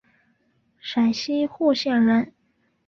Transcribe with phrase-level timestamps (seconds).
[0.79, 2.33] 陕西户县人。